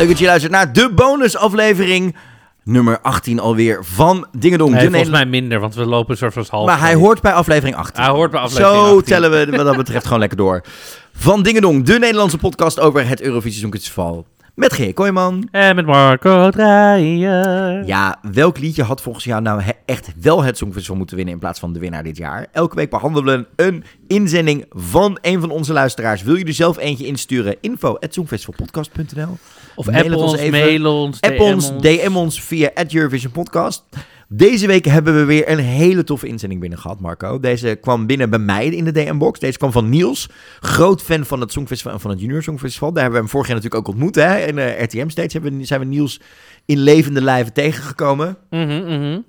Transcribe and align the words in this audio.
Leuk 0.00 0.08
dat 0.08 0.18
je 0.18 0.26
luistert 0.26 0.52
naar 0.52 0.72
de 0.72 0.90
bonusaflevering 0.94 2.16
nummer 2.64 3.00
18 3.00 3.38
alweer 3.40 3.84
van 3.84 4.26
Dingedong. 4.38 4.74
Nee, 4.74 4.88
volgens 4.88 5.10
mij 5.10 5.26
minder, 5.26 5.60
want 5.60 5.74
we 5.74 5.86
lopen 5.86 6.16
soort 6.16 6.32
van 6.32 6.44
half. 6.48 6.66
Maar 6.66 6.80
hij 6.80 6.94
hoort 6.94 7.20
bij 7.20 7.32
aflevering 7.32 7.76
18. 7.76 8.02
Hij 8.02 8.12
hoort 8.12 8.30
bij 8.30 8.40
aflevering 8.40 8.76
Zo 8.76 8.84
18. 8.84 9.04
tellen 9.04 9.30
we 9.30 9.56
wat 9.56 9.66
dat 9.66 9.76
betreft 9.76 10.04
gewoon 10.04 10.18
lekker 10.18 10.38
door. 10.38 10.64
Van 11.12 11.42
Dingedong, 11.42 11.84
de 11.84 11.98
Nederlandse 11.98 12.38
podcast 12.38 12.80
over 12.80 13.08
het 13.08 13.20
Eurovisie 13.20 13.60
Songfestival. 13.60 14.26
Met 14.60 14.72
Geer 14.72 14.92
Kooijman. 14.92 15.48
En 15.50 15.76
met 15.76 15.86
Marco 15.86 16.50
Dreyer. 16.50 17.86
Ja, 17.86 18.18
welk 18.32 18.58
liedje 18.58 18.82
had 18.82 19.02
volgens 19.02 19.24
jou 19.24 19.42
nou 19.42 19.62
echt 19.86 20.12
wel 20.20 20.42
het 20.42 20.56
Songfestival 20.56 20.96
moeten 20.96 21.16
winnen 21.16 21.34
in 21.34 21.40
plaats 21.40 21.60
van 21.60 21.72
de 21.72 21.78
winnaar 21.78 22.02
dit 22.02 22.16
jaar? 22.16 22.46
Elke 22.52 22.76
week 22.76 22.90
behandelen 22.90 23.48
we 23.56 23.64
een 23.64 23.84
inzending 24.06 24.64
van 24.68 25.18
een 25.20 25.40
van 25.40 25.50
onze 25.50 25.72
luisteraars. 25.72 26.22
Wil 26.22 26.34
je 26.34 26.44
er 26.44 26.52
zelf 26.52 26.78
eentje 26.78 27.06
insturen? 27.06 27.56
Info 27.60 27.96
at 27.98 28.14
songfestivalpodcast.nl 28.14 29.38
Of 29.74 29.86
Mail 29.86 30.04
app 30.04 30.14
ons 30.14 30.32
ons, 30.32 30.40
even. 30.40 30.50
mail 30.50 31.02
ons, 31.02 31.20
App 31.20 31.36
DM 31.36 31.42
ons, 31.42 31.72
DM 31.80 32.16
ons 32.16 32.42
via 32.42 32.70
at 32.74 32.94
Eurovision 32.94 33.32
Podcast. 33.32 33.84
Deze 34.32 34.66
week 34.66 34.84
hebben 34.84 35.14
we 35.14 35.24
weer 35.24 35.48
een 35.50 35.58
hele 35.58 36.04
toffe 36.04 36.26
inzending 36.26 36.60
binnen 36.60 36.78
gehad, 36.78 37.00
Marco. 37.00 37.40
Deze 37.40 37.78
kwam 37.80 38.06
binnen 38.06 38.30
bij 38.30 38.38
mij 38.38 38.66
in 38.66 38.84
de 38.84 38.92
DM-box. 38.92 39.38
Deze 39.38 39.58
kwam 39.58 39.72
van 39.72 39.88
Niels, 39.88 40.28
groot 40.60 41.02
fan 41.02 41.24
van 41.26 41.40
het 41.40 41.52
Songfestival 41.52 41.92
en 41.92 42.00
van 42.00 42.10
het 42.10 42.20
Junior 42.20 42.42
Songfestival. 42.42 42.92
Daar 42.92 43.02
hebben 43.02 43.20
we 43.20 43.24
hem 43.26 43.34
vorig 43.34 43.46
jaar 43.46 43.56
natuurlijk 43.56 43.88
ook 43.88 43.94
ontmoet. 43.94 44.14
Hè? 44.14 44.38
In 44.46 44.54
de 44.56 44.76
RTM-stage 44.82 45.28
hebben 45.32 45.58
we- 45.58 45.64
zijn 45.64 45.80
we 45.80 45.86
Niels 45.86 46.20
in 46.64 46.78
levende 46.78 47.20
lijven 47.22 47.52
tegengekomen. 47.52 48.36
Mhm, 48.50 48.82
mhm. 48.84 49.20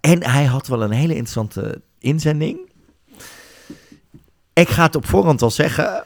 En 0.00 0.24
hij 0.24 0.44
had 0.44 0.66
wel 0.66 0.82
een 0.82 0.90
hele 0.90 1.12
interessante 1.14 1.82
inzending. 1.98 2.58
Ik 4.52 4.68
ga 4.68 4.82
het 4.82 4.94
op 4.96 5.06
voorhand 5.06 5.42
al 5.42 5.50
zeggen. 5.50 6.04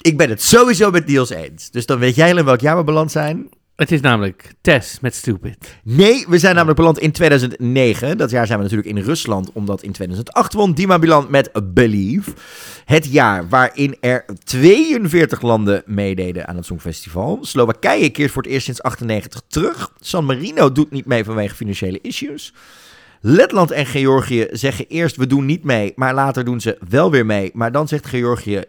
Ik 0.00 0.16
ben 0.16 0.28
het 0.30 0.42
sowieso 0.42 0.90
met 0.90 1.06
Niels 1.06 1.30
eens. 1.30 1.70
Dus 1.70 1.86
dan 1.86 1.98
weet 1.98 2.14
jij 2.14 2.30
in 2.30 2.44
welk 2.44 2.60
jaar 2.60 2.76
we 2.76 2.84
beland 2.84 3.10
zijn. 3.12 3.48
Het 3.76 3.92
is 3.92 4.00
namelijk 4.00 4.52
Tess 4.60 5.00
met 5.00 5.14
Stupid. 5.14 5.76
Nee, 5.82 6.24
we 6.28 6.38
zijn 6.38 6.54
namelijk 6.54 6.78
beland 6.78 6.98
in 6.98 7.12
2009. 7.12 8.18
Dat 8.18 8.30
jaar 8.30 8.46
zijn 8.46 8.58
we 8.58 8.64
natuurlijk 8.64 8.96
in 8.96 9.02
Rusland, 9.02 9.52
omdat 9.52 9.82
in 9.82 9.92
2008 9.92 10.52
won 10.52 10.72
Dima 10.74 10.98
Bilan 10.98 11.26
met 11.28 11.50
Believe. 11.74 12.32
Het 12.84 13.12
jaar 13.12 13.48
waarin 13.48 13.96
er 14.00 14.24
42 14.44 15.42
landen 15.42 15.82
meededen 15.86 16.48
aan 16.48 16.56
het 16.56 16.64
Songfestival. 16.64 17.38
Slowakije 17.40 18.10
keert 18.10 18.30
voor 18.30 18.42
het 18.42 18.50
eerst 18.52 18.64
sinds 18.64 18.82
98 18.82 19.42
terug. 19.48 19.92
San 20.00 20.24
Marino 20.24 20.72
doet 20.72 20.90
niet 20.90 21.06
mee 21.06 21.24
vanwege 21.24 21.54
financiële 21.54 22.00
issues. 22.00 22.54
Letland 23.20 23.70
en 23.70 23.86
Georgië 23.86 24.46
zeggen 24.50 24.86
eerst 24.88 25.16
we 25.16 25.26
doen 25.26 25.46
niet 25.46 25.64
mee, 25.64 25.92
maar 25.96 26.14
later 26.14 26.44
doen 26.44 26.60
ze 26.60 26.78
wel 26.88 27.10
weer 27.10 27.26
mee. 27.26 27.50
Maar 27.54 27.72
dan 27.72 27.88
zegt 27.88 28.06
Georgië, 28.06 28.62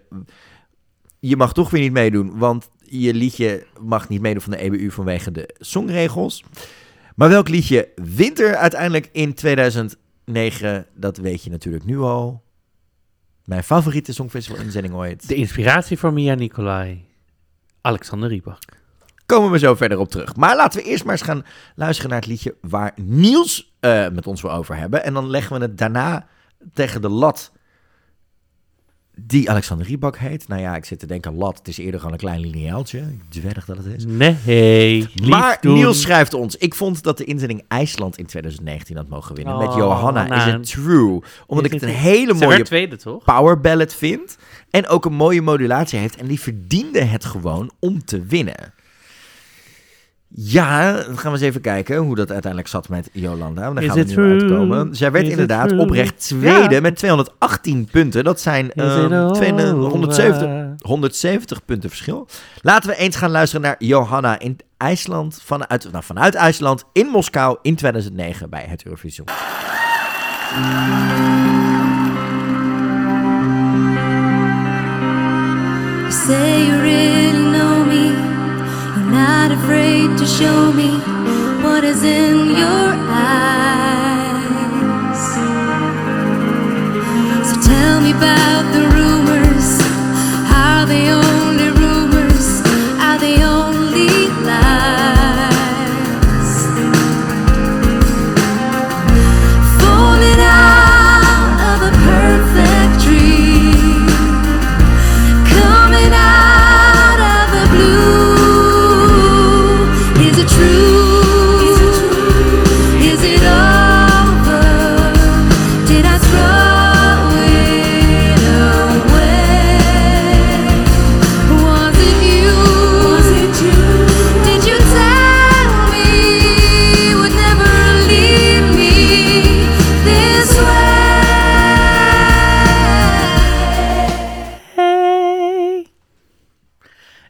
je 1.19 1.35
mag 1.35 1.53
toch 1.53 1.69
weer 1.69 1.81
niet 1.81 1.91
meedoen, 1.91 2.37
want 2.37 2.69
je 3.02 3.13
liedje 3.13 3.66
mag 3.81 4.09
niet 4.09 4.22
meedoen 4.22 4.41
van 4.41 4.52
de 4.52 4.58
EBU 4.58 4.91
vanwege 4.91 5.31
de 5.31 5.55
songregels. 5.59 6.44
Maar 7.16 7.30
welk 7.30 7.49
liedje 7.49 7.89
wint 7.95 8.39
er 8.39 8.55
uiteindelijk 8.55 9.09
in 9.11 9.33
2009? 9.33 10.86
Dat 10.95 11.17
weet 11.17 11.44
je 11.44 11.49
natuurlijk 11.49 11.86
nu 11.86 11.99
al. 11.99 12.44
Mijn 13.45 13.64
favoriete 13.64 14.14
songfestival 14.14 14.61
inzending 14.61 14.94
ooit. 14.94 15.27
De 15.27 15.36
inspiratie 15.36 15.99
voor 15.99 16.14
Mia 16.14 16.36
Nicolai. 16.36 17.05
Alexander 17.81 18.30
Riebak. 18.30 18.59
Komen 19.25 19.52
we 19.52 19.59
zo 19.59 19.75
verder 19.75 19.97
op 19.97 20.09
terug. 20.09 20.36
Maar 20.36 20.55
laten 20.55 20.81
we 20.81 20.88
eerst 20.88 21.03
maar 21.03 21.14
eens 21.14 21.21
gaan 21.21 21.45
luisteren 21.75 22.09
naar 22.09 22.19
het 22.19 22.30
liedje 22.30 22.55
waar 22.61 22.91
Niels 22.95 23.75
eh, 23.80 24.10
met 24.10 24.27
ons 24.27 24.42
wil 24.42 24.52
over 24.52 24.75
hebben. 24.75 25.04
En 25.04 25.14
dan 25.14 25.30
leggen 25.30 25.55
we 25.55 25.61
het 25.61 25.77
daarna 25.77 26.27
tegen 26.73 27.02
de 27.02 27.10
lat 27.10 27.52
die 29.15 29.49
Alexander 29.49 29.87
Riebak 29.87 30.17
heet. 30.17 30.47
Nou 30.47 30.61
ja, 30.61 30.75
ik 30.75 30.85
zit 30.85 30.99
te 30.99 31.05
denken 31.05 31.35
lat. 31.35 31.57
Het 31.57 31.67
is 31.67 31.77
eerder 31.77 31.99
gewoon 31.99 32.13
een 32.13 32.19
klein 32.19 32.39
lineaaltje. 32.39 32.97
Ik 32.99 33.21
dwerg 33.41 33.65
dat 33.65 33.77
het 33.77 33.85
is. 33.85 34.05
Nee, 34.07 35.07
Maar 35.27 35.57
doen. 35.61 35.73
Niels 35.73 36.01
schrijft 36.01 36.33
ons. 36.33 36.55
Ik 36.57 36.75
vond 36.75 37.03
dat 37.03 37.17
de 37.17 37.23
inzending 37.23 37.63
IJsland 37.67 38.17
in 38.17 38.25
2019 38.25 38.95
had 38.95 39.07
mogen 39.09 39.35
winnen. 39.35 39.57
met 39.57 39.67
Oh, 39.67 39.75
Johanna. 39.77 40.27
nou, 40.27 40.49
is 40.49 40.55
it 40.55 40.81
true? 40.83 41.21
Omdat 41.47 41.65
ik 41.65 41.71
het 41.71 41.81
een 41.81 41.87
het- 41.87 41.97
hele 41.97 42.33
mooie 42.33 42.63
tweede, 42.63 42.97
toch? 42.97 43.23
power 43.23 43.59
ballad 43.59 43.95
vind. 43.95 44.37
En 44.69 44.87
ook 44.87 45.05
een 45.05 45.13
mooie 45.13 45.41
modulatie 45.41 45.99
heeft. 45.99 46.15
En 46.15 46.27
die 46.27 46.39
verdiende 46.39 47.01
het 47.03 47.25
gewoon 47.25 47.71
om 47.80 48.05
te 48.05 48.23
winnen. 48.25 48.73
Ja, 50.36 50.92
dan 50.92 51.17
gaan 51.17 51.32
we 51.32 51.38
eens 51.38 51.48
even 51.48 51.61
kijken 51.61 51.98
hoe 51.98 52.16
dat 52.16 52.32
uiteindelijk 52.32 52.71
zat 52.71 52.89
met 52.89 53.10
Jolanda. 53.11 53.73
Daar 53.73 53.83
gaan 53.83 53.95
we 53.95 54.04
nu 54.04 54.14
true? 54.14 54.32
uitkomen. 54.32 54.95
Zij 54.95 55.11
werd 55.11 55.26
Is 55.26 55.32
inderdaad 55.32 55.77
oprecht 55.77 56.20
tweede 56.20 56.73
Ja. 56.76 56.82
met 56.82 56.95
218 56.95 57.88
punten. 57.92 58.23
Dat 58.23 58.42
zijn 58.42 58.66
Is 58.66 58.83
ehm, 58.83 59.05
it 59.05 59.11
all 59.11 59.32
200 59.33 59.92
170, 59.92 60.43
over? 60.43 60.76
170 60.82 61.66
punten 61.66 61.89
verschil. 61.89 62.27
Laten 62.61 62.89
we 62.89 62.95
eens 62.95 63.16
gaan 63.16 63.32
luisteren 63.32 63.66
naar 63.66 63.76
Johanna 63.80 64.39
in 64.39 64.58
IJsland. 64.77 65.42
Vanuit, 65.43 65.88
nou, 65.92 66.04
vanuit 66.04 66.36
IJsland 66.36 66.83
in 66.93 67.08
Moskou 67.08 67.58
in 67.61 67.76
2009 67.76 68.49
bij 68.49 68.66
het 68.70 68.86
Eurovisie. 68.86 69.23
You 70.54 71.23
show 80.39 80.71
me 80.73 80.89
what 81.64 81.83
is 81.83 82.04
in 82.04 82.42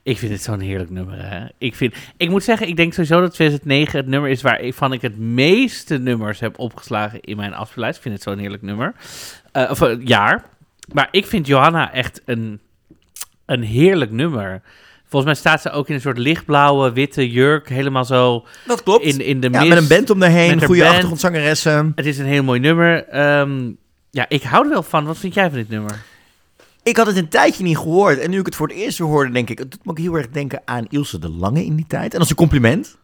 Ik 0.04 0.18
vind 0.18 0.32
het 0.32 0.42
zo'n 0.42 0.60
heerlijk 0.60 0.90
nummer. 0.90 1.30
Hè? 1.30 1.46
Ik, 1.58 1.76
vind, 1.76 1.96
ik 2.18 2.30
moet 2.30 2.44
zeggen, 2.44 2.68
ik 2.68 2.76
denk 2.76 2.94
sowieso 2.94 3.22
dat 3.22 3.34
2009 3.34 4.00
het 4.00 4.08
nummer 4.08 4.30
is 4.30 4.42
waarvan 4.42 4.94
ik 4.94 5.02
het 5.02 5.18
meeste 5.18 5.98
nummers 5.98 6.40
heb 6.40 6.60
opgeslagen 6.60 7.22
in 7.22 7.38
mijn 7.38 7.54
afspeellijst. 7.54 7.96
Ik 7.96 8.02
vind 8.02 8.14
het 8.14 8.24
zo'n 8.24 8.38
heerlijk 8.38 8.62
nummer. 8.62 8.94
Eh, 9.52 9.70
of 9.70 9.82
eh, 9.82 9.96
jaar. 10.06 10.44
Maar 10.94 11.08
ik 11.12 11.26
vind 11.26 11.48
Johanna 11.48 11.94
echt 11.94 12.22
een, 12.26 12.60
een 13.46 13.62
heerlijk 13.64 14.12
nummer. 14.12 14.62
Volgens 15.08 15.34
mij 15.34 15.42
staat 15.42 15.62
ze 15.62 15.72
ook 15.72 15.88
in 15.88 15.96
een 15.96 16.02
soort 16.02 16.18
lichtblauwe, 16.18 16.92
witte 16.92 17.32
jurk. 17.32 17.70
Helemaal 17.70 18.06
zo 18.06 18.46
Dat 18.68 18.84
klopt. 18.84 19.06
in, 19.06 19.22
in 19.22 19.40
de 19.40 19.50
ja, 19.52 19.60
mist. 19.60 19.70
met 19.70 19.78
een 19.78 19.88
band 19.88 20.10
om 20.10 20.20
daarheen, 20.20 20.64
goede 20.64 20.88
achtergrondzangeressen. 20.88 21.92
Het 21.96 22.06
is 22.06 22.18
een 22.18 22.26
heel 22.26 22.44
mooi 22.44 22.60
nummer. 22.60 23.08
Ehm, 23.08 23.72
ja, 24.10 24.26
ik 24.30 24.44
hou 24.44 24.64
er 24.64 24.70
wel 24.70 24.84
van. 24.84 25.06
Wat 25.06 25.18
vind 25.18 25.34
jij 25.34 25.50
van 25.50 25.58
dit 25.58 25.70
nummer? 25.70 26.02
Ik 26.84 26.98
had 26.98 27.08
het 27.08 27.18
een 27.18 27.30
tijdje 27.30 27.64
niet 27.64 27.78
gehoord. 27.78 28.20
En 28.20 28.30
nu 28.30 28.40
ik 28.40 28.46
het 28.46 28.56
voor 28.56 28.68
het 28.68 28.78
eerst 28.78 28.98
weer 28.98 29.08
hoorde, 29.08 29.32
denk 29.32 29.50
ik... 29.50 29.58
Het 29.58 29.72
doet 29.72 29.86
me 29.86 29.92
ook 29.92 29.98
heel 29.98 30.14
erg 30.16 30.30
denken 30.30 30.62
aan 30.66 30.86
Ilse 30.90 31.20
de 31.20 31.30
Lange 31.30 31.66
in 31.66 31.76
die 31.76 31.86
tijd. 31.88 32.04
En 32.04 32.12
dat 32.12 32.22
is 32.22 32.30
een 32.30 32.36
compliment. 32.36 32.98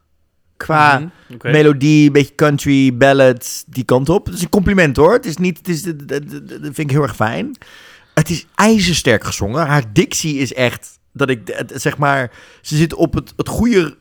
Qua 0.58 1.00
Mhm, 1.28 1.52
melodie, 1.52 2.06
een 2.08 2.12
beetje 2.12 2.36
country, 2.36 2.98
ballad, 2.98 3.64
die 3.68 3.84
kant 3.84 4.10
op. 4.10 4.26
Het 4.26 4.36
is 4.36 4.42
een 4.42 4.50
compliment 4.50 4.96
hoor. 4.98 5.14
Het 5.14 5.26
is 5.26 5.38
niet... 5.38 5.58
Het 5.58 5.68
is, 5.68 5.82
dat, 5.84 6.08
dat- 6.08 6.30
dat- 6.30 6.48
dat 6.50 6.60
vind 6.62 6.78
ik 6.78 6.90
heel 6.92 7.02
erg 7.02 7.16
fijn. 7.16 7.56
Het 8.14 8.30
is 8.30 8.46
ijzersterk 8.56 9.24
gezongen. 9.24 9.68
Haar 9.68 9.94
dictie 9.94 10.36
is 10.38 10.54
echt... 10.54 11.00
Dat 11.14 11.30
ik, 11.30 11.42
het- 11.46 11.72
zeg 11.76 11.98
maar... 11.98 12.32
Ze 12.62 12.76
zit 12.76 12.94
op 12.94 13.14
het, 13.14 13.34
het 13.36 13.48
goede... 13.48 13.98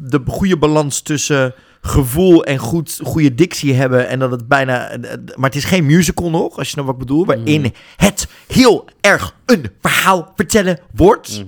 De 0.00 0.22
goede 0.26 0.56
balans 0.58 1.00
tussen 1.02 1.54
gevoel 1.80 2.44
en 2.44 2.58
goed, 2.58 2.98
goede 3.02 3.34
dictie 3.34 3.74
hebben. 3.74 4.08
En 4.08 4.18
dat 4.18 4.30
het 4.30 4.48
bijna... 4.48 4.96
Maar 5.36 5.48
het 5.50 5.54
is 5.58 5.64
geen 5.64 5.86
musical 5.86 6.30
nog, 6.30 6.58
als 6.58 6.68
je 6.68 6.74
nou 6.74 6.86
wat 6.86 6.94
ik 6.96 7.06
bedoel. 7.06 7.26
Waarin 7.26 7.60
Mhm. 7.60 7.70
het 7.96 8.28
heel 8.48 8.88
erg 9.00 9.34
een 9.46 9.70
verhaal 9.80 10.32
vertellen 10.36 10.78
wordt. 10.94 11.44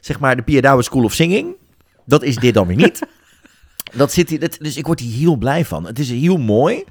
Zeg 0.00 0.20
maar 0.20 0.36
de 0.36 0.42
Pia 0.42 0.60
Douwe 0.60 0.82
School 0.82 1.04
of 1.04 1.14
Singing. 1.14 1.54
Dat 2.04 2.22
is 2.22 2.36
dit 2.36 2.54
dan 2.54 2.66
weer 2.66 2.76
niet. 2.76 2.98
dat 3.92 4.12
zit 4.12 4.28
hier, 4.28 4.40
dat, 4.40 4.56
dus 4.60 4.76
ik 4.76 4.86
word 4.86 5.00
hier 5.00 5.18
heel 5.18 5.36
blij 5.36 5.64
van. 5.64 5.86
Het 5.86 5.98
is 5.98 6.10
heel 6.10 6.38
mooi. 6.38 6.84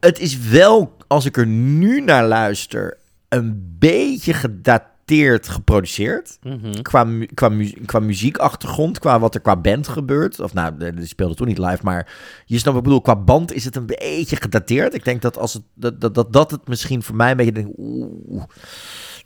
Het 0.00 0.18
is 0.18 0.38
wel, 0.38 0.96
als 1.06 1.24
ik 1.24 1.36
er 1.36 1.46
nu 1.46 2.00
naar 2.00 2.26
luister, 2.26 2.96
een 3.28 3.76
beetje 3.78 4.32
gedateerd 4.32 4.94
geproduceerd. 5.10 6.38
Mhm. 6.42 6.82
Qua, 6.82 7.04
mu- 7.04 7.26
qua, 7.34 7.48
mu- 7.48 7.74
qua 7.84 7.98
muziekachtergrond, 7.98 8.98
qua 8.98 9.18
wat 9.18 9.34
er 9.34 9.40
qua 9.40 9.56
band 9.56 9.88
gebeurt. 9.88 10.40
Of 10.40 10.54
nou, 10.54 10.92
die 10.94 11.06
speelde 11.06 11.34
toen 11.34 11.46
niet 11.46 11.58
live, 11.58 11.78
maar 11.82 12.14
je 12.46 12.58
snapt 12.58 12.66
wat 12.66 12.76
ik 12.76 12.82
bedoel. 12.82 13.00
Qua 13.00 13.16
band 13.16 13.52
is 13.52 13.64
het 13.64 13.76
een 13.76 13.86
beetje 13.86 14.36
gedateerd. 14.36 14.94
Ik 14.94 15.04
denk 15.04 15.22
dat 15.22 15.38
als 15.38 15.52
het, 15.52 15.62
dat, 15.74 16.00
dat, 16.00 16.14
dat, 16.14 16.32
dat 16.32 16.50
het 16.50 16.68
misschien 16.68 17.02
voor 17.02 17.16
mij 17.16 17.30
een 17.30 17.36
beetje 17.36 17.52
denk, 17.52 17.68
oeh, 17.76 18.42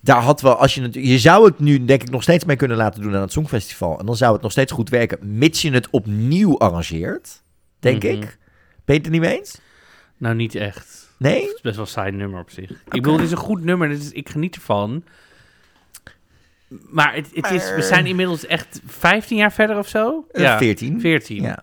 daar 0.01 0.23
had 0.23 0.41
wel, 0.41 0.55
als 0.57 0.75
je 0.75 0.83
het, 0.83 0.95
je 0.95 1.19
zou 1.19 1.45
het 1.47 1.59
nu 1.59 1.85
denk 1.85 2.03
ik 2.03 2.11
nog 2.11 2.23
steeds 2.23 2.45
mee 2.45 2.57
kunnen 2.57 2.77
laten 2.77 3.03
doen 3.03 3.15
aan 3.15 3.21
het 3.21 3.33
Songfestival. 3.33 3.99
En 3.99 4.07
dan 4.07 4.17
zou 4.17 4.33
het 4.33 4.43
nog 4.43 4.53
steeds 4.53 4.73
goed 4.73 4.89
werken, 4.89 5.19
mits 5.39 5.63
je 5.63 5.71
het 5.71 5.91
opnieuw 5.91 6.59
arrangeert, 6.59 7.43
denk 7.79 8.03
Mhm. 8.03 8.13
ik. 8.13 8.39
Ben 8.85 8.95
je 8.95 8.95
het 8.95 9.05
er 9.07 9.11
niet 9.11 9.21
mee 9.21 9.39
eens? 9.39 9.61
Nou, 10.17 10.35
niet 10.35 10.55
echt. 10.55 11.09
Nee? 11.19 11.43
Het 11.47 11.55
is 11.55 11.61
best 11.61 11.77
wel 11.77 11.85
een 11.85 11.91
saai 11.91 12.13
nummer 12.13 12.41
op 12.41 12.51
zich. 12.51 12.71
Ik 12.71 12.79
bedoel, 12.91 13.13
het 13.13 13.23
is 13.25 13.31
een 13.31 13.37
goed 13.37 13.65
nummer. 13.65 13.91
is, 13.91 14.11
ik 14.13 14.29
geniet 14.29 14.55
ervan. 14.55 15.05
Maar, 16.89 17.15
het, 17.15 17.27
het 17.35 17.51
is, 17.51 17.75
we 17.75 17.83
zijn 17.83 18.07
inmiddels 18.07 18.47
echt 18.47 18.81
15 18.87 19.37
jaar 19.37 19.53
verder 19.53 19.79
of 19.79 19.89
zo? 19.89 20.27
Eh, 20.33 20.57
14. 20.57 21.01
14. 21.01 21.43
Ja. 21.43 21.63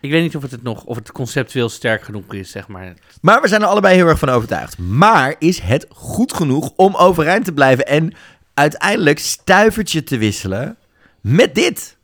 Ik 0.00 0.10
weet 0.10 0.22
niet 0.22 0.36
of 0.36 0.42
het, 0.42 0.50
het 0.50 0.62
nog, 0.62 0.84
of 0.84 0.96
het 0.96 1.12
conceptueel 1.12 1.68
sterk 1.68 2.02
genoeg 2.02 2.34
is, 2.34 2.50
zeg 2.50 2.68
maar. 2.68 2.94
Maar 3.20 3.42
we 3.42 3.48
zijn 3.48 3.62
er 3.62 3.66
allebei 3.66 3.94
heel 3.94 4.06
erg 4.06 4.18
van 4.18 4.28
overtuigd. 4.28 4.78
Maar 4.78 5.34
is 5.38 5.58
het 5.58 5.86
goed 5.88 6.32
genoeg 6.32 6.72
om 6.76 6.94
overeind 6.94 7.44
te 7.44 7.52
blijven 7.52 7.86
en 7.86 8.14
uiteindelijk 8.54 9.18
stuivertje 9.18 10.02
te 10.02 10.18
wisselen 10.18 10.76
met 11.20 11.54
dit? 11.54 11.96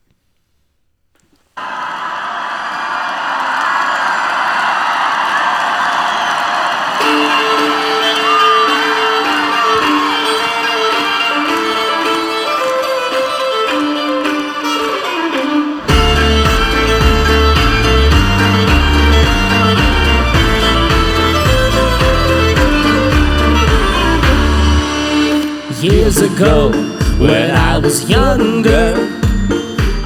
Years 25.80 26.22
ago, 26.22 26.70
when 27.18 27.50
I 27.50 27.76
was 27.76 28.08
younger, 28.08 28.94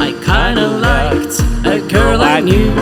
I 0.01 0.13
kinda 0.25 0.67
liked 0.67 1.39
a 1.65 1.79
girl 1.89 2.21
I 2.23 2.41
knew. 2.41 2.73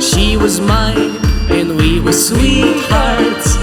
She 0.00 0.36
was 0.36 0.60
mine, 0.60 1.16
and 1.50 1.76
we 1.76 1.98
were 1.98 2.12
sweethearts. 2.12 3.56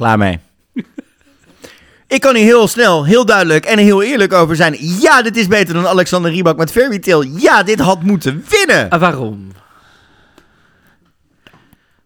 Klaar 0.00 0.18
mee. 0.18 0.38
Ik 2.06 2.20
kan 2.20 2.34
hier 2.34 2.44
heel 2.44 2.68
snel, 2.68 3.04
heel 3.04 3.24
duidelijk 3.24 3.64
en 3.64 3.78
heel 3.78 4.02
eerlijk 4.02 4.32
over 4.32 4.56
zijn. 4.56 4.76
Ja, 5.00 5.22
dit 5.22 5.36
is 5.36 5.46
beter 5.46 5.74
dan 5.74 5.86
Alexander 5.86 6.30
Rybak 6.30 6.56
met 6.56 6.70
Fairy 6.70 6.98
Tale. 6.98 7.30
Ja, 7.40 7.62
dit 7.62 7.80
had 7.80 8.02
moeten 8.02 8.44
winnen. 8.48 8.88
Ah, 8.90 9.00
waarom? 9.00 9.48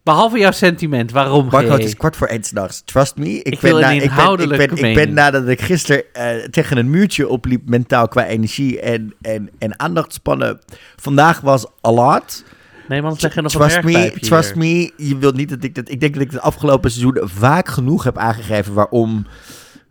Behalve 0.03 0.37
jouw 0.37 0.51
sentiment, 0.51 1.11
waarom 1.11 1.47
Marco, 1.51 1.69
G? 1.69 1.71
het 1.71 1.83
is 1.83 1.95
kwart 1.95 2.15
voor 2.15 2.27
één 2.27 2.43
s'nachts. 2.43 2.81
Trust 2.85 3.15
me. 3.15 3.29
Ik, 3.29 3.53
Ik 3.53 3.61
wil 3.61 3.75
een 3.75 3.81
na- 3.81 3.89
ik, 3.91 3.99
ben, 4.15 4.51
ik, 4.51 4.57
ben, 4.57 4.85
ik 4.89 4.95
ben 4.95 5.13
nadat 5.13 5.47
ik 5.47 5.61
gisteren 5.61 6.03
eh, 6.13 6.43
tegen 6.49 6.77
een 6.77 6.89
muurtje 6.89 7.27
opliep, 7.27 7.61
mentaal 7.69 8.07
qua 8.07 8.25
energie 8.25 8.79
en, 8.79 9.13
en, 9.21 9.49
en 9.59 9.79
aandachtspannen. 9.79 10.59
Vandaag 10.95 11.41
was 11.41 11.65
a 11.87 11.91
lot. 11.91 12.43
Nee, 12.87 13.01
man, 13.01 13.17
zeg 13.17 13.35
je 13.35 13.41
nog 13.41 13.51
Trust 13.51 13.75
een 13.75 13.85
me, 13.85 14.13
trust 14.19 14.55
me. 14.55 14.91
Je 14.97 15.17
wilt 15.17 15.35
niet 15.35 15.49
dat 15.49 15.63
ik 15.63 15.75
dat. 15.75 15.89
Ik 15.89 15.99
denk 15.99 16.13
dat 16.13 16.23
ik 16.23 16.31
het 16.31 16.41
afgelopen 16.41 16.91
seizoen 16.91 17.17
vaak 17.23 17.67
genoeg 17.67 18.03
heb 18.03 18.17
aangegeven 18.17 18.73
waarom. 18.73 19.25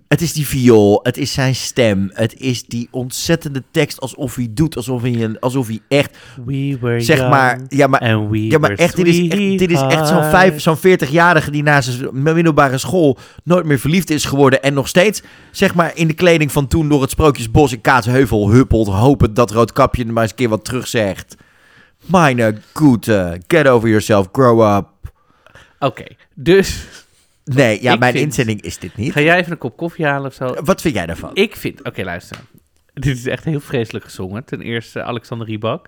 Het 0.08 0.22
is 0.22 0.32
die 0.32 0.46
viool, 0.46 1.00
het 1.02 1.16
is 1.16 1.32
zijn 1.32 1.54
stem, 1.54 2.10
het 2.12 2.40
is 2.40 2.64
die 2.64 2.88
ontzettende 2.90 3.62
tekst 3.70 4.00
alsof 4.00 4.34
hij 4.34 4.48
doet, 4.50 4.76
alsof 4.76 5.02
hij, 5.02 5.36
alsof 5.40 5.66
hij 5.66 5.80
echt, 5.88 6.16
We 6.44 6.78
were 6.80 7.00
zeg 7.00 7.18
young 7.18 7.30
maar, 7.30 7.60
ja 7.68 7.86
maar 7.86 8.00
and 8.00 8.30
we 8.30 8.46
ja, 8.46 8.58
maar 8.58 8.70
were 8.70 8.82
echt, 8.82 8.96
dit 8.96 9.06
is 9.06 9.28
echt, 9.28 9.58
dit 9.58 9.70
is 9.70 9.80
echt 9.80 10.08
zo'n, 10.08 10.24
vijf, 10.24 10.60
zo'n 10.60 10.78
40-jarige 10.78 11.50
die 11.50 11.62
na 11.62 11.80
zijn 11.80 12.22
middelbare 12.22 12.78
school 12.78 13.18
nooit 13.44 13.64
meer 13.64 13.78
verliefd 13.78 14.10
is 14.10 14.24
geworden. 14.24 14.62
En 14.62 14.74
nog 14.74 14.88
steeds, 14.88 15.22
zeg 15.50 15.74
maar, 15.74 15.92
in 15.94 16.06
de 16.06 16.14
kleding 16.14 16.52
van 16.52 16.66
toen 16.66 16.88
door 16.88 17.00
het 17.00 17.10
Sprookjesbos 17.10 17.72
in 17.72 17.80
Kaatsheuvel 17.80 18.50
huppelt. 18.50 18.88
Hopend 18.88 19.36
dat 19.36 19.50
Roodkapje 19.50 20.04
maar 20.04 20.22
eens 20.22 20.30
een 20.30 20.36
keer 20.36 20.48
wat 20.48 20.64
terug 20.64 20.88
zegt. 20.88 21.36
Meine 22.06 22.54
Gute, 22.74 23.40
get 23.46 23.66
over 23.68 23.88
yourself, 23.88 24.28
grow 24.32 24.76
up. 24.76 24.86
Oké, 25.78 26.04
dus 26.34 26.86
Nee, 27.44 27.82
ja, 27.82 27.96
mijn 27.96 28.12
vind- 28.12 28.24
inzending 28.24 28.60
is 28.62 28.78
dit 28.78 28.96
niet. 28.96 29.12
ga 29.12 29.20
jij 29.20 29.38
even 29.38 29.52
een 29.52 29.58
kop 29.58 29.76
koffie 29.76 30.06
halen 30.06 30.26
of 30.26 30.34
zo? 30.34 30.54
Wat 30.64 30.80
vind 30.80 30.94
jij 30.94 31.06
daarvan? 31.06 31.30
Ik 31.34 31.56
vind... 31.56 31.82
Oké, 31.82 32.02
luister. 32.02 32.36
Dit 32.94 33.16
is 33.18 33.26
echt 33.26 33.44
heel 33.44 33.60
vreselijk 33.60 34.04
gezongen. 34.04 34.44
Ten 34.44 34.60
eerste 34.60 35.02
Alexander 35.02 35.46
Rybak. 35.46 35.86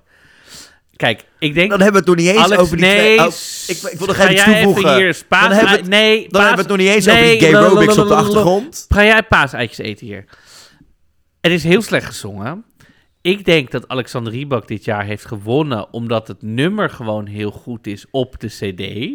Kijk, 0.97 1.25
ik 1.39 1.55
denk... 1.55 1.71
Dan 1.71 1.81
hebben 1.81 2.03
we 2.05 2.11
het 2.11 2.17
nog 2.19 2.27
niet 2.27 2.35
eens 2.35 2.45
Alex, 2.45 2.61
over 2.63 2.77
die 2.77 2.87
nee, 2.87 2.97
twee... 3.17 3.19
Oh, 3.27 3.33
ik, 3.67 3.93
ik 3.93 3.99
wil 3.99 4.07
nog 4.07 4.17
even 4.17 4.33
iets 4.33 4.45
toevoegen. 4.45 4.83
Even 4.85 4.97
hier 5.05 5.23
Dan 5.29 5.41
hebben 5.51 5.71
we 5.71 5.77
het- 5.77 5.89
nee, 5.89 6.21
Dan 6.21 6.29
paas- 6.31 6.41
hebben 6.47 6.57
we 6.67 6.73
het 6.73 6.81
nog 6.81 6.87
niet 6.87 6.97
eens 6.97 7.05
nee, 7.07 7.17
over 7.17 7.29
die 7.39 7.41
gay 7.41 7.55
aerobics 7.63 7.99
op 7.99 8.09
de 8.09 8.15
achtergrond. 8.15 8.87
Ga 8.89 9.05
jij 9.05 9.23
paaseitjes 9.23 9.79
eten 9.87 10.07
hier? 10.07 10.25
Het 11.41 11.53
is 11.53 11.65
heel 11.65 11.83
slecht 11.83 12.07
gezongen. 12.07 12.65
Ik 13.27 13.45
denk 13.45 13.71
dat 13.71 13.89
Alexander 13.89 14.33
Rybak 14.33 14.69
dit 14.69 14.85
jaar 14.85 15.05
heeft 15.05 15.25
gewonnen 15.25 15.93
omdat 15.93 16.29
het 16.29 16.43
nummer 16.43 16.91
gewoon 16.91 17.27
heel 17.27 17.51
goed 17.51 17.87
is 17.87 18.07
op 18.11 18.41
de 18.41 18.49
CD. 18.49 19.15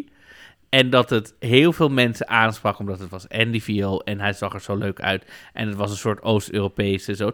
En 0.68 0.90
dat 0.90 1.10
het 1.10 1.34
heel 1.38 1.72
veel 1.72 1.88
mensen 1.88 2.28
aansprak 2.28 2.78
omdat 2.78 2.98
het 2.98 3.10
was 3.10 3.28
Andy 3.28 3.60
Viool 3.60 4.04
en 4.04 4.20
hij 4.20 4.32
zag 4.32 4.54
er 4.54 4.60
zo 4.60 4.76
leuk 4.76 5.00
uit. 5.00 5.24
En 5.52 5.68
het 5.68 5.76
was 5.76 5.90
een 5.90 5.96
soort 5.96 6.22
Oost-Europese 6.22 7.14
zo. 7.14 7.26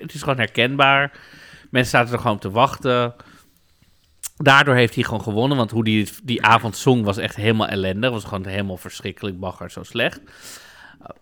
Het 0.00 0.14
is 0.14 0.20
gewoon 0.20 0.38
herkenbaar. 0.38 1.18
Mensen 1.70 1.90
zaten 1.90 2.14
er 2.14 2.20
gewoon 2.20 2.38
te 2.38 2.50
wachten. 2.50 3.14
Daardoor 4.36 4.74
heeft 4.74 4.94
hij 4.94 5.04
gewoon 5.04 5.22
gewonnen, 5.22 5.56
want 5.56 5.70
hoe 5.70 5.84
die 5.84 6.08
die 6.22 6.42
avond 6.42 6.76
zong 6.76 7.04
was 7.04 7.16
echt 7.16 7.36
helemaal 7.36 7.68
ellendig. 7.68 8.10
was 8.10 8.24
gewoon 8.24 8.46
helemaal 8.46 8.76
verschrikkelijk, 8.76 9.38
bagger, 9.38 9.70
zo 9.70 9.82
slecht. 9.82 10.20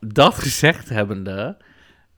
Dat 0.00 0.34
gezegd 0.34 0.88
hebbende, 0.88 1.56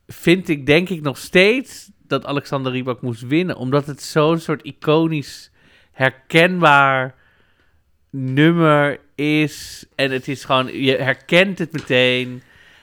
vind 0.07 0.49
ik 0.49 0.67
denk 0.67 0.89
ik 0.89 1.03
nog 1.03 1.19
steeds 1.19 1.95
dat 2.09 2.27
Alexander 2.27 2.73
Rybak 2.73 3.01
moest 3.01 3.27
winnen. 3.27 3.57
Omdat 3.57 3.87
het 3.87 4.03
zo'n 4.03 4.39
soort 4.39 4.63
iconisch, 4.63 5.51
herkenbaar 5.93 7.15
nummer 8.11 9.01
is. 9.15 9.87
En 9.95 10.11
het 10.11 10.29
is 10.29 10.45
gewoon, 10.45 10.83
je 10.83 10.97
herkent 10.97 11.59
het 11.59 11.73
meteen. 11.73 12.43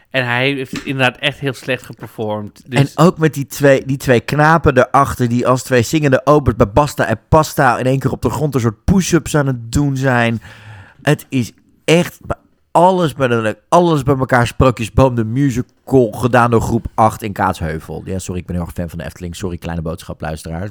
En 0.10 0.26
hij 0.26 0.52
heeft 0.52 0.86
inderdaad 0.86 1.18
echt 1.18 1.40
heel 1.40 1.54
slecht 1.54 1.84
geperformed. 1.84 2.64
Dus 2.68 2.94
En 2.94 3.06
ook 3.06 3.18
met 3.18 3.34
die 3.34 3.46
twee, 3.46 3.86
die 3.86 3.98
twee 3.98 4.20
knapen 4.20 4.78
erachter, 4.78 5.30
die 5.30 5.48
als 5.48 5.64
twee 5.64 5.82
zingende 5.82 6.22
obers 6.26 6.56
bij 6.56 6.72
Basta 6.72 7.06
en 7.06 7.20
Pasta 7.30 7.78
in 7.78 7.86
één 7.86 8.00
keer 8.00 8.12
op 8.12 8.22
de 8.22 8.30
grond 8.30 8.56
een 8.56 8.62
soort 8.62 8.84
push-ups 8.84 9.36
aan 9.36 9.48
het 9.48 9.72
doen 9.72 9.98
zijn. 9.98 10.42
Het 11.02 11.26
is 11.30 11.52
echt 11.86 12.20
alles 12.74 13.14
bij, 13.14 13.56
alles 13.70 14.04
bij 14.04 14.18
elkaar. 14.18 14.48
Sprookjesboom, 14.48 15.16
de 15.16 15.24
musical, 15.24 16.12
gedaan 16.12 16.52
door 16.52 16.62
groep 16.62 16.86
8 16.94 17.22
in 17.22 17.34
Kaatsheuvel. 17.34 18.02
Ja, 18.06 18.20
sorry, 18.20 18.40
ik 18.40 18.46
ben 18.46 18.56
heel 18.56 18.66
erg 18.66 18.74
fan 18.74 18.90
van 18.90 18.98
de 18.98 19.06
Efteling. 19.06 19.36
Sorry, 19.36 19.58
kleine 19.58 19.82
boodschap, 19.82 20.22
luisteraars. 20.22 20.70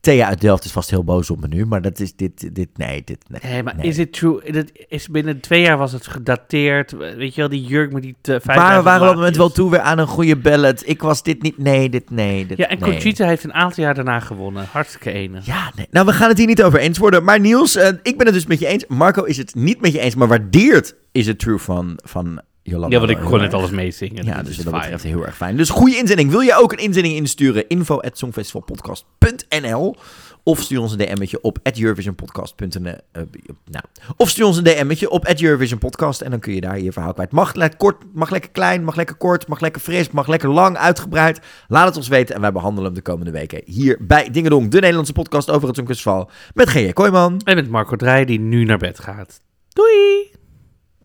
Thea 0.00 0.26
uit 0.26 0.40
Delft 0.40 0.64
is 0.64 0.72
vast 0.72 0.90
heel 0.90 1.04
boos 1.04 1.30
op 1.30 1.40
me 1.40 1.48
nu, 1.48 1.66
maar 1.66 1.82
dat 1.82 2.00
is 2.00 2.16
dit, 2.16 2.54
dit, 2.54 2.68
nee, 2.76 3.02
dit, 3.04 3.18
nee. 3.28 3.52
Nee, 3.52 3.62
maar 3.62 3.76
nee. 3.76 3.86
is 3.86 3.98
it 3.98 4.12
true? 4.12 4.52
Dat 4.52 4.66
is 4.88 5.08
binnen 5.08 5.40
twee 5.40 5.60
jaar 5.60 5.78
was 5.78 5.92
het 5.92 6.06
gedateerd. 6.06 6.90
Weet 6.90 7.34
je 7.34 7.40
wel, 7.40 7.50
die 7.50 7.64
jurk 7.64 7.92
met 7.92 8.02
die 8.02 8.16
te, 8.20 8.30
Maar 8.30 8.40
we 8.40 8.52
5000 8.52 8.84
waren 8.84 9.02
op 9.02 9.08
het 9.08 9.16
moment 9.16 9.36
wel 9.36 9.50
toe 9.50 9.70
weer 9.70 9.80
aan 9.80 9.98
een 9.98 10.06
goede 10.06 10.36
ballad. 10.36 10.82
Ik 10.86 11.02
was 11.02 11.22
dit 11.22 11.42
niet, 11.42 11.58
nee, 11.58 11.88
dit, 11.88 12.10
nee, 12.10 12.46
dit, 12.46 12.58
Ja, 12.58 12.68
en 12.68 12.78
nee. 12.78 12.90
Conchita 12.90 13.26
heeft 13.26 13.44
een 13.44 13.54
aantal 13.54 13.84
jaar 13.84 13.94
daarna 13.94 14.20
gewonnen. 14.20 14.66
Hartstikke 14.70 15.12
enig. 15.12 15.46
Ja, 15.46 15.72
nee. 15.76 15.86
nou 15.90 16.06
we 16.06 16.12
gaan 16.12 16.28
het 16.28 16.38
hier 16.38 16.46
niet 16.46 16.62
over 16.62 16.78
eens 16.78 16.98
worden. 16.98 17.24
Maar 17.24 17.40
Niels, 17.40 17.76
eh, 17.76 17.88
ik 18.02 18.16
ben 18.16 18.26
het 18.26 18.34
dus 18.34 18.46
met 18.46 18.58
je 18.58 18.66
eens. 18.66 18.84
Marco 18.88 19.24
is 19.24 19.36
het 19.36 19.54
niet 19.54 19.80
met 19.80 19.92
je 19.92 20.00
eens, 20.00 20.14
maar 20.14 20.28
waardeert 20.28 20.94
is 21.12 21.26
het 21.26 21.38
true 21.38 21.58
van, 21.58 21.98
van 22.04 22.40
Jolanda. 22.70 22.96
Ja, 22.96 23.06
want 23.06 23.18
ik 23.18 23.24
kon 23.24 23.38
net 23.38 23.42
erg. 23.42 23.52
alles 23.52 23.70
meezingen. 23.70 24.24
Ja, 24.24 24.42
dus 24.42 24.50
is 24.50 24.56
wat 24.56 24.64
dat 24.64 24.74
fijn. 24.74 24.82
betreft 24.82 25.14
heel 25.14 25.26
erg 25.26 25.36
fijn. 25.36 25.56
Dus 25.56 25.70
goede 25.70 25.96
inzending. 25.96 26.30
Wil 26.30 26.40
je 26.40 26.54
ook 26.54 26.72
een 26.72 26.78
inzending 26.78 27.14
insturen? 27.14 27.68
Info 27.68 28.00
at 28.00 28.18
songfestivalpodcast.nl 28.18 29.96
Of 30.42 30.60
stuur 30.60 30.80
ons 30.80 30.92
een 30.92 30.98
DM'tje 30.98 31.40
op 31.42 31.58
at 31.62 31.78
eurovisionpodcast.nl 31.78 32.94
eh, 33.12 33.22
nou. 33.64 33.84
Of 34.16 34.28
stuur 34.28 34.46
ons 34.46 34.56
een 34.56 34.64
DM'tje 34.64 35.10
op 35.10 35.26
at 35.26 35.42
eurovisionpodcast 35.42 36.20
en 36.20 36.30
dan 36.30 36.40
kun 36.40 36.54
je 36.54 36.60
daar 36.60 36.80
je 36.80 36.92
verhaal 36.92 37.12
kwijt. 37.12 37.32
Mag 37.32 37.54
lekker 37.54 37.78
kort, 37.78 37.96
mag 38.12 38.30
lekker 38.30 38.50
klein, 38.50 38.84
mag 38.84 38.96
lekker 38.96 39.16
kort, 39.16 39.46
mag 39.46 39.60
lekker 39.60 39.80
fris, 39.80 40.10
mag 40.10 40.26
lekker 40.26 40.48
lang, 40.48 40.76
uitgebreid. 40.76 41.40
Laat 41.68 41.86
het 41.86 41.96
ons 41.96 42.08
weten 42.08 42.34
en 42.34 42.40
wij 42.40 42.52
behandelen 42.52 42.84
hem 42.84 42.94
de 42.94 43.02
komende 43.02 43.30
weken 43.30 43.62
hier 43.64 43.96
bij 44.00 44.30
Dingedong, 44.30 44.70
de 44.70 44.80
Nederlandse 44.80 45.12
podcast 45.12 45.50
over 45.50 45.66
het 45.68 45.76
Songfestival 45.76 46.30
met 46.54 46.68
G.J. 46.68 46.92
Kooijman. 46.92 47.40
En 47.44 47.54
met 47.54 47.68
Marco 47.68 47.96
Draai 47.96 48.24
die 48.24 48.40
nu 48.40 48.64
naar 48.64 48.78
bed 48.78 48.98
gaat. 48.98 49.40
Doei! 49.68 50.39